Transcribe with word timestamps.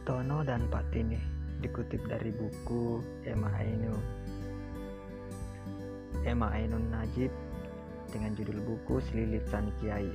Tono 0.00 0.40
dan 0.40 0.64
Pak 0.72 0.96
Tini 0.96 1.20
dikutip 1.60 2.08
dari 2.08 2.32
buku 2.32 3.04
Emma 3.20 3.52
Ainun. 3.60 4.00
Emma 6.24 6.48
Ainun 6.56 6.88
Najib 6.88 7.28
dengan 8.08 8.32
judul 8.32 8.64
buku 8.64 9.04
Selilitan 9.04 9.68
Kiai. 9.76 10.08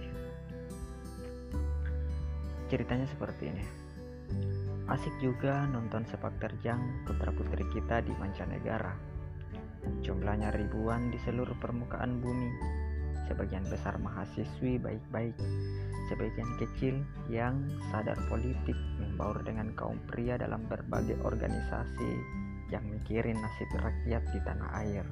Ceritanya 2.66 3.06
seperti 3.06 3.54
ini. 3.54 3.66
Asik 4.90 5.14
juga 5.22 5.70
nonton 5.70 6.02
sepak 6.10 6.34
terjang 6.42 6.82
putra 7.06 7.30
putri 7.30 7.62
kita 7.70 8.02
di 8.02 8.14
mancanegara. 8.18 8.98
Jumlahnya 10.02 10.50
ribuan 10.50 11.14
di 11.14 11.22
seluruh 11.22 11.54
permukaan 11.62 12.26
bumi 12.26 12.50
sebagian 13.28 13.66
besar 13.68 13.98
mahasiswi 14.00 14.78
baik-baik 14.82 15.36
sebagian 16.08 16.52
kecil 16.62 16.96
yang 17.28 17.58
sadar 17.90 18.18
politik 18.30 18.78
membaur 19.02 19.42
dengan 19.42 19.74
kaum 19.74 19.98
pria 20.06 20.38
dalam 20.38 20.62
berbagai 20.70 21.18
organisasi 21.26 22.12
yang 22.70 22.86
mikirin 22.86 23.38
nasib 23.38 23.70
rakyat 23.78 24.24
di 24.34 24.40
tanah 24.42 24.70
air 24.86 25.06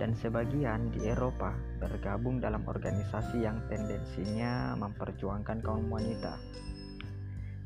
dan 0.00 0.16
sebagian 0.16 0.88
di 0.96 1.12
Eropa 1.12 1.52
bergabung 1.76 2.40
dalam 2.40 2.64
organisasi 2.64 3.44
yang 3.44 3.60
tendensinya 3.68 4.72
memperjuangkan 4.80 5.60
kaum 5.60 5.92
wanita. 5.92 6.40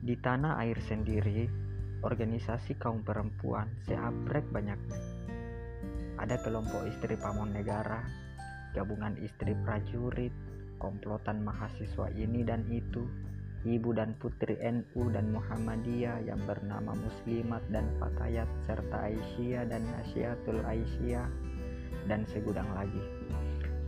Di 0.02 0.18
tanah 0.18 0.58
air 0.66 0.74
sendiri, 0.82 1.46
organisasi 2.02 2.74
kaum 2.74 3.06
perempuan 3.06 3.70
seabrek 3.86 4.50
banyaknya. 4.50 4.98
Ada 6.18 6.42
kelompok 6.42 6.90
istri 6.90 7.14
pamong 7.14 7.54
negara, 7.54 8.02
gabungan 8.74 9.14
istri 9.22 9.54
prajurit, 9.62 10.34
komplotan 10.82 11.46
mahasiswa 11.46 12.10
ini 12.12 12.42
dan 12.42 12.66
itu, 12.68 13.06
ibu 13.64 13.96
dan 13.96 14.12
putri 14.20 14.58
NU 14.60 15.08
dan 15.14 15.32
Muhammadiyah 15.32 16.26
yang 16.28 16.42
bernama 16.44 16.92
Muslimat 16.92 17.64
dan 17.72 17.88
Fatayat 17.96 18.50
serta 18.68 19.08
Aisyah 19.08 19.64
dan 19.70 19.82
Nasyatul 19.88 20.60
Aisyah 20.66 21.26
dan 22.04 22.28
segudang 22.28 22.68
lagi. 22.76 23.00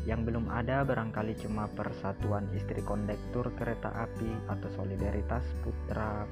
Yang 0.06 0.30
belum 0.30 0.46
ada 0.48 0.86
barangkali 0.86 1.34
cuma 1.42 1.66
Persatuan 1.74 2.46
Istri 2.54 2.86
Kondektur 2.86 3.50
Kereta 3.58 3.90
Api 4.06 4.30
atau 4.46 4.70
Solidaritas 4.78 5.42
Putra 5.66 6.22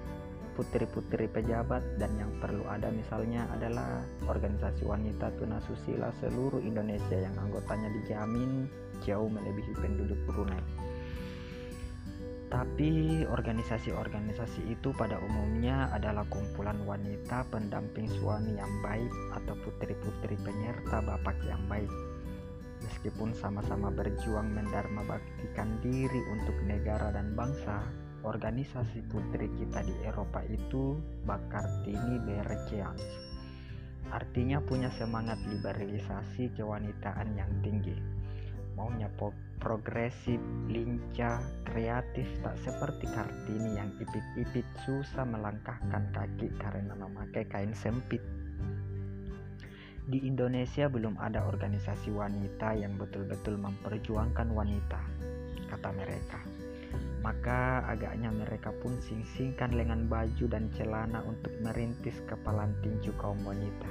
putri-putri 0.55 1.27
pejabat 1.29 1.83
dan 1.99 2.15
yang 2.15 2.31
perlu 2.39 2.63
ada 2.71 2.89
misalnya 2.91 3.47
adalah 3.53 4.03
organisasi 4.27 4.87
wanita 4.87 5.35
tunasusila 5.37 6.15
seluruh 6.23 6.63
Indonesia 6.63 7.19
yang 7.19 7.35
anggotanya 7.39 7.91
dijamin 8.03 8.71
jauh 9.03 9.27
melebihi 9.27 9.75
penduduk 9.77 10.19
Brunei. 10.27 10.63
Tapi 12.55 13.27
organisasi-organisasi 13.27 14.71
itu 14.71 14.95
pada 14.95 15.19
umumnya 15.19 15.91
adalah 15.91 16.23
kumpulan 16.31 16.79
wanita 16.87 17.43
pendamping 17.51 18.07
suami 18.07 18.55
yang 18.55 18.71
baik 18.79 19.11
atau 19.35 19.59
putri-putri 19.67 20.39
penyerta 20.39 21.03
bapak 21.03 21.35
yang 21.51 21.59
baik. 21.67 21.91
Meskipun 22.85 23.35
sama-sama 23.35 23.91
berjuang 23.91 24.55
mendharma 24.55 25.03
baktikan 25.03 25.83
diri 25.83 26.23
untuk 26.31 26.55
negara 26.63 27.11
dan 27.11 27.35
bangsa, 27.35 27.83
organisasi 28.25 29.05
putri 29.13 29.47
kita 29.55 29.85
di 29.85 29.95
Eropa 30.03 30.41
itu 30.49 30.99
Bakartini 31.29 32.19
Berjeans. 32.25 33.05
Artinya 34.11 34.59
punya 34.65 34.89
semangat 34.97 35.39
liberalisasi 35.47 36.53
kewanitaan 36.57 37.37
yang 37.37 37.53
tinggi 37.61 38.25
maunya 38.75 39.07
progresif, 39.63 40.39
lincah, 40.69 41.41
kreatif, 41.65 42.27
tak 42.43 42.59
seperti 42.61 43.07
Kartini 43.09 43.79
yang 43.79 43.91
ipit-ipit 44.03 44.67
susah 44.85 45.25
melangkahkan 45.25 46.11
kaki 46.11 46.51
karena 46.59 46.93
memakai 46.99 47.47
kain 47.49 47.73
sempit. 47.73 48.21
Di 50.05 50.21
Indonesia 50.21 50.85
belum 50.85 51.17
ada 51.17 51.49
organisasi 51.49 52.13
wanita 52.13 52.77
yang 52.77 53.01
betul-betul 53.01 53.57
memperjuangkan 53.57 54.53
wanita, 54.53 55.01
kata 55.73 55.91
mereka. 55.97 56.54
Maka 57.25 57.89
agaknya 57.89 58.29
mereka 58.29 58.69
pun 58.85 59.01
sing-singkan 59.01 59.73
lengan 59.73 60.05
baju 60.13 60.45
dan 60.45 60.69
celana 60.77 61.25
untuk 61.25 61.57
merintis 61.65 62.21
kepalan 62.29 62.77
tinju 62.85 63.17
kaum 63.17 63.41
wanita. 63.49 63.89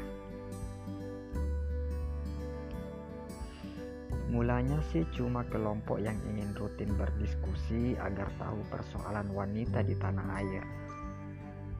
Mulanya 4.29 4.77
sih 4.93 5.01
cuma 5.17 5.41
kelompok 5.49 5.97
yang 5.97 6.17
ingin 6.29 6.53
rutin 6.53 6.93
berdiskusi 6.93 7.97
agar 7.97 8.29
tahu 8.37 8.61
persoalan 8.69 9.29
wanita 9.33 9.81
di 9.81 9.97
tanah 9.97 10.27
air. 10.37 10.65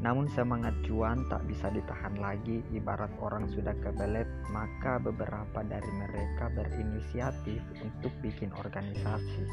Namun 0.02 0.26
semangat 0.34 0.74
cuan 0.90 1.26
tak 1.30 1.46
bisa 1.46 1.70
ditahan 1.70 2.18
lagi 2.18 2.66
ibarat 2.74 3.14
orang 3.22 3.46
sudah 3.46 3.78
kebelet 3.78 4.26
maka 4.50 4.98
beberapa 4.98 5.62
dari 5.66 5.92
mereka 6.02 6.50
berinisiatif 6.50 7.62
untuk 7.78 8.14
bikin 8.26 8.50
organisasi. 8.58 9.46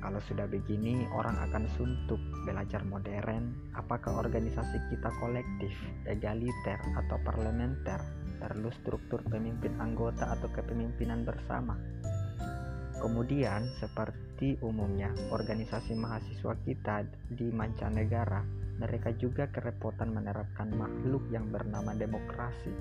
Kalau 0.00 0.20
sudah 0.24 0.48
begini 0.48 1.04
orang 1.12 1.36
akan 1.48 1.68
suntuk 1.76 2.20
belajar 2.48 2.80
modern 2.88 3.52
apakah 3.76 4.24
organisasi 4.24 4.80
kita 4.88 5.12
kolektif, 5.20 5.76
egaliter 6.08 6.80
atau 6.96 7.20
parlementer 7.20 8.00
perlu 8.40 8.72
struktur 8.80 9.20
pemimpin 9.28 9.76
anggota 9.76 10.32
atau 10.32 10.48
kepemimpinan 10.48 11.28
bersama. 11.28 11.76
Kemudian, 13.00 13.64
seperti 13.80 14.60
umumnya 14.60 15.12
organisasi 15.32 15.96
mahasiswa 15.96 16.52
kita 16.64 17.04
di 17.32 17.48
mancanegara, 17.48 18.44
mereka 18.80 19.12
juga 19.16 19.48
kerepotan 19.48 20.12
menerapkan 20.12 20.68
makhluk 20.72 21.24
yang 21.32 21.48
bernama 21.48 21.92
demokrasi. 21.96 22.72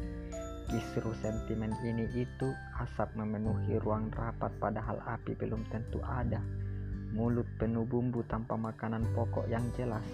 Kisru 0.68 1.12
sentimen 1.24 1.72
ini 1.84 2.08
itu 2.16 2.48
asap 2.80 3.16
memenuhi 3.16 3.80
ruang 3.80 4.12
rapat 4.12 4.52
padahal 4.60 5.00
api 5.08 5.36
belum 5.40 5.64
tentu 5.72 6.04
ada. 6.04 6.44
Mulut 7.10 7.50
penuh 7.58 7.90
bumbu 7.90 8.22
tanpa 8.30 8.54
makanan 8.54 9.02
pokok 9.18 9.50
yang 9.50 9.66
jelas. 9.74 10.06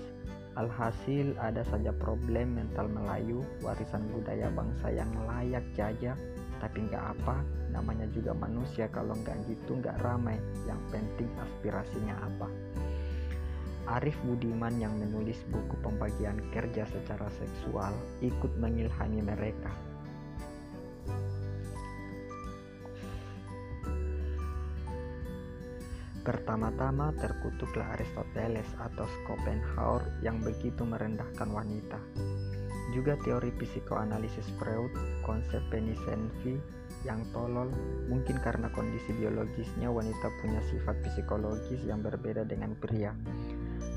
Alhasil 0.55 1.35
ada 1.35 1.59
saja 1.67 1.91
problem 1.91 2.55
mental 2.55 2.87
Melayu, 2.87 3.43
warisan 3.59 4.07
budaya 4.15 4.47
bangsa 4.55 4.87
yang 4.87 5.11
layak 5.27 5.67
jajah, 5.75 6.15
tapi 6.63 6.87
nggak 6.87 7.19
apa, 7.19 7.43
namanya 7.75 8.07
juga 8.15 8.31
manusia. 8.31 8.87
Kalau 8.87 9.11
nggak 9.11 9.35
gitu 9.51 9.75
nggak 9.83 9.99
ramai, 9.99 10.39
yang 10.63 10.79
penting 10.87 11.27
aspirasinya 11.35 12.15
apa. 12.23 12.47
Arif 13.99 14.15
Budiman 14.23 14.79
yang 14.79 14.95
menulis 14.95 15.43
buku 15.51 15.75
pembagian 15.83 16.39
kerja 16.55 16.87
secara 16.89 17.27
seksual 17.35 17.91
ikut 18.23 18.55
mengilhami 18.57 19.19
mereka 19.21 19.69
Pertama-tama 26.25 27.13
terkutuklah 27.21 27.93
Aristoteles 27.93 28.65
atau 28.81 29.05
Schopenhauer 29.05 30.01
yang 30.25 30.41
begitu 30.41 30.81
merendahkan 30.81 31.45
wanita. 31.53 32.01
Juga 32.97 33.13
teori 33.21 33.53
psikoanalisis 33.53 34.49
Freud, 34.57 34.89
konsep 35.21 35.61
penisensi 35.69 36.57
yang 37.05 37.21
tolol, 37.29 37.69
mungkin 38.09 38.41
karena 38.41 38.73
kondisi 38.73 39.13
biologisnya 39.21 39.85
wanita 39.85 40.33
punya 40.41 40.65
sifat 40.65 40.97
psikologis 41.05 41.85
yang 41.85 42.01
berbeda 42.01 42.41
dengan 42.41 42.73
pria. 42.73 43.13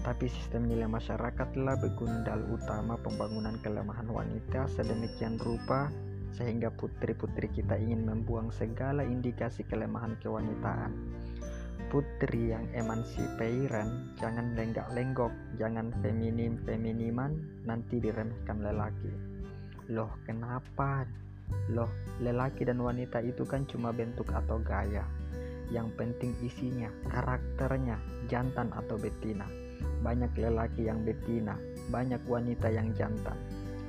Tapi 0.05 0.29
sistem 0.29 0.69
nilai 0.69 0.85
masyarakat 0.85 1.57
telah 1.57 1.81
begundal 1.81 2.45
utama 2.53 3.01
pembangunan 3.01 3.57
kelemahan 3.65 4.05
wanita 4.05 4.69
sedemikian 4.77 5.41
rupa 5.41 5.89
sehingga 6.37 6.69
putri-putri 6.77 7.49
kita 7.49 7.81
ingin 7.81 8.05
membuang 8.05 8.53
segala 8.53 9.01
indikasi 9.01 9.65
kelemahan 9.65 10.13
kewanitaan 10.21 10.93
putri 11.89 12.53
yang 12.53 12.69
emansipairan 12.77 14.13
jangan 14.21 14.53
lenggak-lenggok 14.53 15.33
jangan 15.57 15.89
feminim-feminiman 16.05 17.65
nanti 17.65 17.97
diremehkan 17.97 18.61
lelaki. 18.61 19.13
Loh 19.89 20.13
kenapa? 20.29 21.09
Loh 21.73 21.89
lelaki 22.21 22.69
dan 22.69 22.85
wanita 22.85 23.25
itu 23.25 23.49
kan 23.49 23.65
cuma 23.65 23.93
bentuk 23.93 24.29
atau 24.29 24.61
gaya. 24.61 25.05
Yang 25.73 25.89
penting 25.97 26.33
isinya 26.45 26.93
karakternya 27.09 27.97
jantan 28.29 28.69
atau 28.73 29.01
betina. 29.01 29.49
Banyak 30.05 30.37
lelaki 30.37 30.89
yang 30.89 31.05
betina 31.05 31.57
banyak 31.89 32.21
wanita 32.29 32.69
yang 32.69 32.93
jantan. 32.93 33.37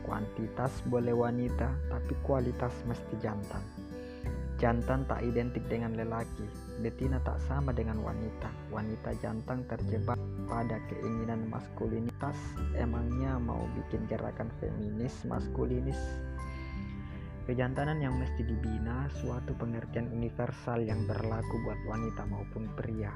Kuantitas 0.08 0.72
boleh 0.88 1.14
wanita 1.14 1.68
tapi 1.92 2.16
kualitas 2.24 2.72
mesti 2.88 3.16
jantan 3.20 3.89
Jantan 4.60 5.08
tak 5.08 5.24
identik 5.24 5.64
dengan 5.72 5.96
lelaki, 5.96 6.44
betina 6.84 7.16
tak 7.24 7.40
sama 7.48 7.72
dengan 7.72 7.96
wanita. 8.04 8.52
Wanita 8.76 9.16
jantan 9.24 9.64
terjebak 9.72 10.20
pada 10.52 10.84
keinginan 10.92 11.48
maskulinitas, 11.48 12.36
emangnya 12.76 13.40
mau 13.40 13.64
bikin 13.80 14.04
gerakan 14.12 14.52
feminis 14.60 15.24
maskulinis. 15.24 15.96
Kejantanan 17.48 18.04
yang 18.04 18.20
mesti 18.20 18.44
dibina 18.44 19.08
suatu 19.24 19.56
pengertian 19.56 20.12
universal 20.12 20.84
yang 20.84 21.08
berlaku 21.08 21.56
buat 21.64 21.80
wanita 21.88 22.28
maupun 22.28 22.68
pria. 22.76 23.16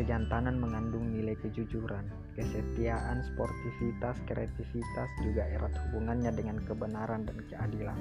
Kejantanan 0.00 0.56
mengandung 0.56 1.12
nilai 1.12 1.36
kejujuran, 1.36 2.08
kesetiaan, 2.32 3.20
sportivitas, 3.28 4.16
kreativitas, 4.24 5.08
juga 5.20 5.44
erat 5.52 5.76
hubungannya 5.84 6.32
dengan 6.32 6.64
kebenaran 6.64 7.28
dan 7.28 7.44
keadilan. 7.44 8.00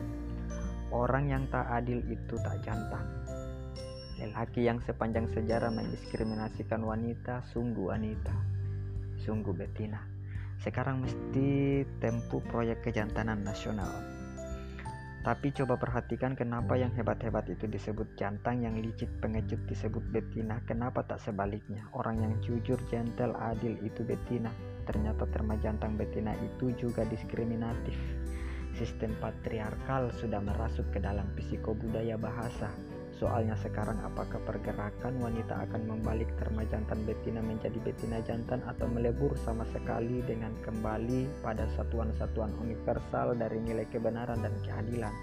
Orang 0.93 1.33
yang 1.33 1.49
tak 1.49 1.65
adil 1.71 2.01
itu 2.05 2.35
tak 2.41 2.61
jantan. 2.61 3.05
Lelaki 4.21 4.63
yang 4.63 4.79
sepanjang 4.85 5.27
sejarah 5.33 5.73
mendiskriminasikan 5.73 6.79
wanita, 6.85 7.43
sungguh 7.51 7.91
wanita, 7.91 8.35
sungguh 9.19 9.51
betina. 9.51 9.99
Sekarang 10.61 11.03
mesti 11.03 11.83
tempuh 11.99 12.39
proyek 12.47 12.85
kejantanan 12.85 13.43
nasional. 13.43 13.91
Tapi 15.25 15.49
coba 15.57 15.73
perhatikan 15.73 16.37
kenapa 16.37 16.77
yang 16.77 16.93
hebat-hebat 16.93 17.49
itu 17.49 17.65
disebut 17.65 18.13
jantan, 18.13 18.61
yang 18.61 18.77
licik 18.77 19.09
pengecut 19.17 19.57
disebut 19.65 20.05
betina. 20.13 20.61
Kenapa 20.69 21.01
tak 21.01 21.17
sebaliknya? 21.17 21.81
Orang 21.97 22.21
yang 22.21 22.37
jujur, 22.45 22.77
gentle, 22.93 23.33
adil 23.33 23.73
itu 23.81 24.05
betina. 24.05 24.53
Ternyata 24.85 25.25
terma 25.33 25.57
jantan 25.57 25.97
betina 25.97 26.37
itu 26.37 26.69
juga 26.77 27.01
diskriminatif. 27.09 27.97
Sistem 28.75 29.15
patriarkal 29.23 30.11
sudah 30.19 30.43
merasuk 30.43 30.83
ke 30.91 30.99
dalam 30.99 31.23
psikobudaya 31.39 32.19
bahasa. 32.19 32.67
Soalnya 33.15 33.55
sekarang 33.55 33.95
apakah 34.03 34.43
pergerakan 34.43 35.15
wanita 35.23 35.63
akan 35.63 35.87
membalik 35.87 36.27
terma 36.35 36.67
jantan 36.67 37.07
betina 37.07 37.39
menjadi 37.39 37.79
betina 37.79 38.19
jantan 38.27 38.59
atau 38.67 38.91
melebur 38.91 39.31
sama 39.47 39.63
sekali 39.71 40.19
dengan 40.27 40.51
kembali 40.59 41.39
pada 41.39 41.63
satuan-satuan 41.79 42.51
universal 42.59 43.39
dari 43.39 43.63
nilai 43.63 43.87
kebenaran 43.87 44.43
dan 44.43 44.51
keadilan. 44.67 45.15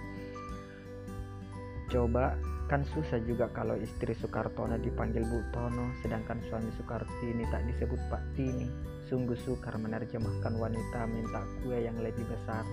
Coba 1.92 2.32
kan 2.72 2.88
susah 2.88 3.20
juga 3.28 3.52
kalau 3.52 3.76
istri 3.76 4.16
Soekartono 4.16 4.80
dipanggil 4.80 5.28
Bu 5.28 5.44
Tono 5.52 5.92
sedangkan 6.00 6.40
suami 6.48 6.72
Soekartini 6.80 7.44
tak 7.52 7.68
disebut 7.68 8.00
Pak 8.08 8.32
Tini. 8.32 8.64
Sungguh 9.12 9.36
sukar 9.36 9.76
menerjemahkan 9.76 10.56
wanita 10.56 11.04
minta 11.04 11.44
kue 11.60 11.84
yang 11.84 12.00
lebih 12.00 12.24
besar. 12.24 12.64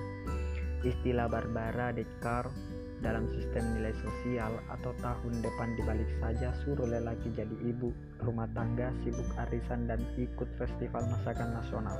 Istilah 0.79 1.27
Barbara 1.27 1.91
Descartes 1.91 2.55
dalam 2.99 3.27
sistem 3.31 3.63
nilai 3.75 3.95
sosial 3.99 4.51
atau 4.67 4.91
tahun 4.99 5.39
depan 5.39 5.75
dibalik 5.79 6.07
saja 6.19 6.51
suruh 6.63 6.87
lelaki 6.87 7.31
jadi 7.35 7.55
ibu. 7.67 7.91
Rumah 8.23 8.47
tangga 8.51 8.91
sibuk 9.03 9.27
arisan 9.47 9.87
dan 9.87 10.03
ikut 10.19 10.47
festival 10.59 11.03
masakan 11.07 11.55
nasional. 11.55 11.95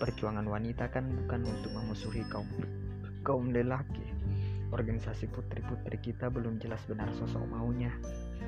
Perjuangan 0.00 0.44
wanita 0.44 0.88
kan 0.92 1.08
bukan 1.24 1.44
untuk 1.44 1.72
memusuhi 1.72 2.24
kaum 2.28 2.48
kaum 3.22 3.54
lelaki 3.54 4.02
organisasi 4.72 5.28
putri-putri 5.30 6.00
kita 6.00 6.32
belum 6.32 6.58
jelas 6.58 6.80
benar 6.88 7.12
sosok 7.14 7.44
maunya 7.46 7.92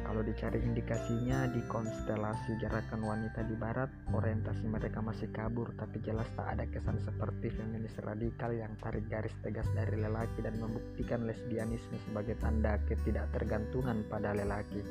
kalau 0.05 0.21
dicari 0.21 0.61
indikasinya 0.61 1.49
di 1.49 1.65
konstelasi 1.65 2.61
gerakan 2.61 3.01
wanita 3.09 3.41
di 3.49 3.57
barat, 3.57 3.89
orientasi 4.13 4.69
mereka 4.69 5.01
masih 5.01 5.33
kabur, 5.33 5.73
tapi 5.81 5.97
jelas 6.05 6.29
tak 6.37 6.55
ada 6.55 6.69
kesan 6.69 7.01
seperti 7.01 7.49
feminis 7.57 7.97
radikal 8.05 8.53
yang 8.53 8.77
tarik 8.85 9.09
garis 9.09 9.33
tegas 9.41 9.65
dari 9.73 9.97
lelaki 9.97 10.45
dan 10.45 10.61
membuktikan 10.61 11.25
lesbianisme 11.25 11.97
sebagai 12.05 12.37
tanda 12.37 12.77
ketidaktergantungan 12.85 14.05
pada 14.13 14.37
lelaki. 14.37 14.85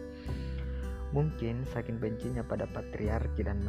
Mungkin 1.14 1.62
saking 1.70 2.02
bencinya 2.02 2.42
pada 2.42 2.66
patriarki 2.66 3.46
dan 3.46 3.62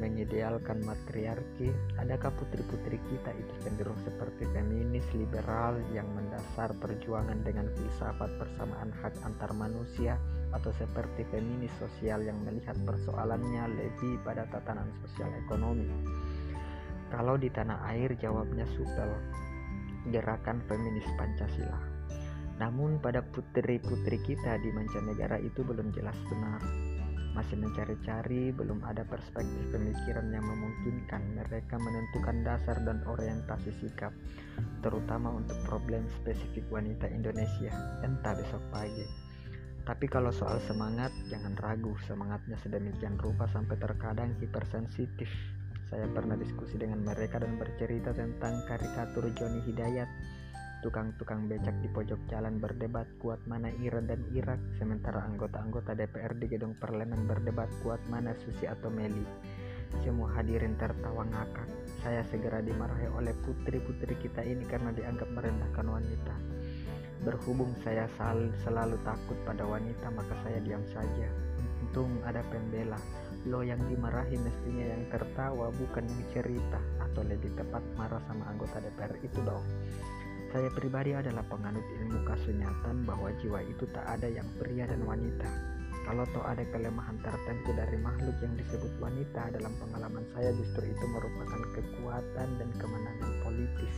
mengidealkan 0.00 0.80
matriarki, 0.80 1.68
adakah 2.00 2.32
putri-putri 2.40 2.96
kita 3.12 3.36
itu 3.36 3.52
cenderung 3.60 4.00
seperti 4.00 4.48
feminis 4.48 5.04
liberal 5.12 5.76
yang 5.92 6.08
mendasar 6.16 6.72
perjuangan 6.80 7.44
dengan 7.44 7.68
filsafat 7.76 8.40
persamaan 8.40 8.96
hak 9.04 9.12
antar 9.28 9.52
manusia 9.52 10.16
atau 10.56 10.72
seperti 10.80 11.28
feminis 11.28 11.72
sosial 11.76 12.24
yang 12.24 12.40
melihat 12.48 12.80
persoalannya 12.88 13.76
lebih 13.76 14.16
pada 14.24 14.48
tatanan 14.48 14.88
sosial 15.04 15.28
ekonomi? 15.44 15.92
Kalau 17.12 17.36
di 17.36 17.52
tanah 17.52 17.92
air 17.92 18.16
jawabnya 18.16 18.64
supel, 18.72 19.12
gerakan 20.08 20.64
feminis 20.64 21.04
Pancasila. 21.20 21.95
Namun 22.56 22.96
pada 23.04 23.20
putri-putri 23.20 24.16
kita 24.24 24.56
di 24.64 24.72
mancanegara 24.72 25.36
itu 25.40 25.60
belum 25.60 25.92
jelas 25.92 26.16
benar. 26.32 26.60
Masih 27.36 27.60
mencari-cari, 27.60 28.48
belum 28.48 28.80
ada 28.80 29.04
perspektif 29.04 29.68
pemikiran 29.68 30.32
yang 30.32 30.40
memungkinkan 30.40 31.20
mereka 31.36 31.76
menentukan 31.76 32.40
dasar 32.40 32.80
dan 32.80 33.04
orientasi 33.04 33.76
sikap, 33.76 34.08
terutama 34.80 35.36
untuk 35.36 35.60
problem 35.68 36.08
spesifik 36.16 36.64
wanita 36.72 37.04
Indonesia, 37.12 37.68
entah 38.00 38.32
besok 38.32 38.64
pagi. 38.72 39.04
Tapi 39.84 40.08
kalau 40.08 40.32
soal 40.32 40.58
semangat, 40.64 41.12
jangan 41.28 41.52
ragu, 41.60 41.92
semangatnya 42.08 42.56
sedemikian 42.64 43.20
rupa 43.20 43.44
sampai 43.52 43.76
terkadang 43.76 44.32
hipersensitif. 44.40 45.28
Saya 45.92 46.08
pernah 46.10 46.40
diskusi 46.40 46.80
dengan 46.80 47.04
mereka 47.04 47.38
dan 47.38 47.60
bercerita 47.60 48.16
tentang 48.16 48.64
karikatur 48.66 49.30
Joni 49.36 49.62
Hidayat 49.62 50.08
Tukang-tukang 50.84 51.48
becak 51.48 51.72
di 51.80 51.88
pojok 51.88 52.28
jalan 52.28 52.60
berdebat 52.60 53.08
kuat 53.16 53.40
mana 53.48 53.72
Iran 53.80 54.12
dan 54.12 54.20
Irak, 54.36 54.60
sementara 54.76 55.24
anggota-anggota 55.24 55.96
DPR 55.96 56.36
di 56.36 56.46
gedung 56.52 56.76
parlemen 56.76 57.24
berdebat 57.24 57.72
kuat 57.80 57.98
mana 58.12 58.36
Susi 58.36 58.68
atau 58.68 58.92
Meli. 58.92 59.24
Semua 60.04 60.28
hadirin 60.36 60.76
tertawa 60.76 61.24
ngakak. 61.24 61.68
Saya 62.04 62.20
segera 62.28 62.60
dimarahi 62.60 63.08
oleh 63.08 63.32
putri-putri 63.46 64.20
kita 64.20 64.44
ini 64.44 64.68
karena 64.68 64.92
dianggap 64.92 65.32
merendahkan 65.32 65.86
wanita. 65.88 66.34
Berhubung 67.24 67.72
saya 67.80 68.04
sal 68.20 68.52
selalu 68.60 69.00
takut 69.00 69.38
pada 69.48 69.64
wanita, 69.64 70.12
maka 70.12 70.36
saya 70.44 70.60
diam 70.60 70.84
saja. 70.92 71.28
Untung 71.80 72.20
ada 72.28 72.44
pembela. 72.52 73.00
Lo 73.48 73.64
yang 73.64 73.80
dimarahi 73.88 74.36
mestinya 74.36 74.84
yang 74.92 75.08
tertawa, 75.08 75.72
bukan 75.72 76.04
yang 76.04 76.22
cerita, 76.36 76.78
atau 77.00 77.24
lebih 77.24 77.54
tepat 77.56 77.80
marah 77.96 78.20
sama 78.28 78.44
anggota 78.52 78.82
DPR 78.84 79.14
itu 79.24 79.40
dong. 79.40 79.64
Saya 80.54 80.70
pribadi 80.70 81.10
adalah 81.10 81.42
penganut 81.50 81.82
ilmu 81.82 82.22
kasunyatan 82.22 83.02
bahwa 83.02 83.34
jiwa 83.42 83.60
itu 83.66 83.82
tak 83.90 84.06
ada 84.06 84.30
yang 84.30 84.46
pria 84.62 84.86
dan 84.86 85.02
wanita. 85.02 85.48
Kalau 86.06 86.22
toh 86.30 86.46
ada 86.46 86.62
kelemahan 86.70 87.18
tertentu 87.18 87.74
dari 87.74 87.98
makhluk 87.98 88.38
yang 88.38 88.54
disebut 88.54 88.94
wanita 89.02 89.50
dalam 89.50 89.74
pengalaman 89.82 90.22
saya 90.30 90.54
justru 90.54 90.86
itu 90.86 91.04
merupakan 91.10 91.60
kekuatan 91.74 92.48
dan 92.62 92.70
kemenangan 92.78 93.32
politis 93.42 93.96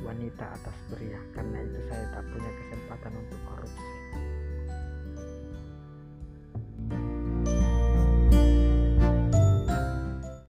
wanita 0.00 0.56
atas 0.56 0.76
pria. 0.88 1.20
Karena 1.36 1.60
itu 1.60 1.78
saya 1.92 2.04
tak 2.16 2.24
punya 2.32 2.50
kesempatan 2.64 3.12
untuk 3.20 3.40
korupsi. 3.44 3.88